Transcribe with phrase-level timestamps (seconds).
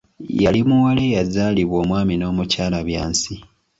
[0.43, 3.33] Yali muwala eyazaalibwa omwami n'omukyala Byansi.